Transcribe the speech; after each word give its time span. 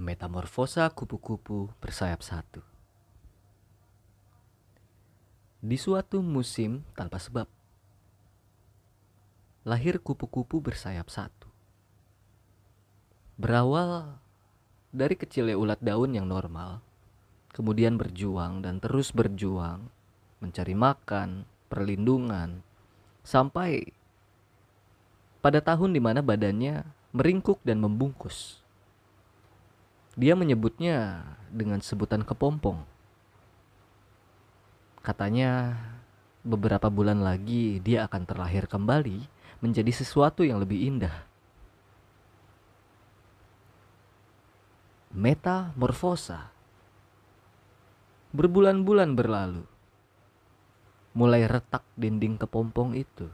Metamorfosa 0.00 0.88
kupu-kupu 0.96 1.68
bersayap 1.76 2.24
satu. 2.24 2.64
Di 5.60 5.76
suatu 5.76 6.24
musim 6.24 6.80
tanpa 6.96 7.20
sebab, 7.20 7.44
lahir 9.68 10.00
kupu-kupu 10.00 10.64
bersayap 10.64 11.04
satu. 11.12 11.52
Berawal 13.36 14.16
dari 14.88 15.20
kecilnya 15.20 15.60
ulat 15.60 15.84
daun 15.84 16.16
yang 16.16 16.24
normal, 16.24 16.80
kemudian 17.52 18.00
berjuang 18.00 18.64
dan 18.64 18.80
terus 18.80 19.12
berjuang, 19.12 19.84
mencari 20.40 20.72
makan, 20.72 21.44
perlindungan, 21.68 22.64
sampai 23.20 23.84
pada 25.44 25.60
tahun 25.60 25.92
di 25.92 26.00
mana 26.00 26.24
badannya 26.24 26.88
meringkuk 27.12 27.60
dan 27.68 27.84
membungkus. 27.84 28.64
Dia 30.20 30.36
menyebutnya 30.36 31.24
dengan 31.48 31.80
sebutan 31.80 32.20
kepompong. 32.20 32.84
Katanya 35.00 35.80
beberapa 36.44 36.92
bulan 36.92 37.24
lagi 37.24 37.80
dia 37.80 38.04
akan 38.04 38.28
terlahir 38.28 38.68
kembali 38.68 39.24
menjadi 39.64 39.88
sesuatu 39.88 40.44
yang 40.44 40.60
lebih 40.60 40.76
indah. 40.76 41.24
Metamorfosa. 45.16 46.52
Berbulan-bulan 48.36 49.16
berlalu. 49.16 49.64
Mulai 51.16 51.48
retak 51.48 51.82
dinding 51.96 52.36
kepompong 52.36 52.92
itu. 52.92 53.32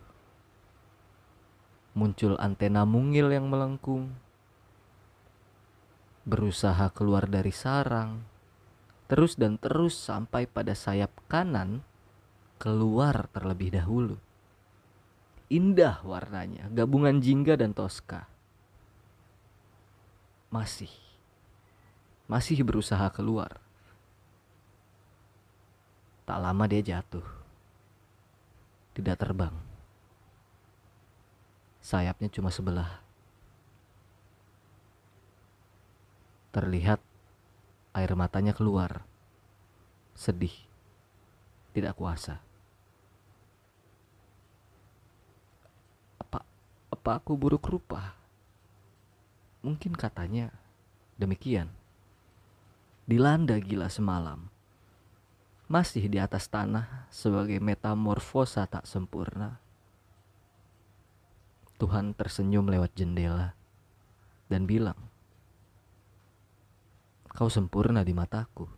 Muncul 1.99 2.39
antena 2.39 2.87
mungil 2.87 3.35
yang 3.35 3.51
melengkung. 3.51 4.15
Berusaha 6.27 6.91
keluar 6.91 7.31
dari 7.31 7.55
sarang. 7.55 8.27
Terus 9.07 9.39
dan 9.39 9.63
terus 9.63 9.95
sampai 9.95 10.51
pada 10.51 10.75
sayap 10.75 11.15
kanan 11.31 11.87
keluar 12.59 13.31
terlebih 13.31 13.79
dahulu. 13.79 14.19
Indah 15.47 16.03
warnanya, 16.03 16.67
gabungan 16.75 17.23
jingga 17.23 17.55
dan 17.55 17.71
toska. 17.71 18.27
Masih, 20.51 20.91
masih 22.27 22.67
berusaha 22.67 23.07
keluar. 23.15 23.63
Tak 26.27 26.39
lama 26.43 26.67
dia 26.67 26.83
jatuh. 26.83 27.23
Tidak 28.99 29.15
terbang. 29.15 29.55
Sayapnya 31.79 32.27
cuma 32.35 32.51
sebelah. 32.51 33.06
Terlihat 36.57 37.05
air 37.93 38.17
matanya 38.17 38.57
keluar. 38.57 39.05
Sedih. 40.17 40.57
Tidak 41.77 41.93
kuasa. 41.93 42.41
Apa 46.17 46.41
apa 46.89 47.11
aku 47.21 47.37
buruk 47.37 47.69
rupa? 47.69 48.17
Mungkin 49.61 49.93
katanya 50.01 50.49
demikian. 51.21 51.69
Dilanda 53.05 53.61
gila 53.61 53.93
semalam. 53.93 54.49
Masih 55.69 56.09
di 56.09 56.17
atas 56.17 56.49
tanah 56.49 57.05
sebagai 57.13 57.61
metamorfosa 57.61 58.65
tak 58.65 58.89
sempurna. 58.89 59.61
Tuhan 61.77 62.17
tersenyum 62.17 62.73
lewat 62.73 62.97
jendela 62.97 63.53
dan 64.49 64.65
bilang, 64.65 64.97
"Kau 67.37 67.53
sempurna 67.53 68.01
di 68.01 68.17
mataku." 68.17 68.77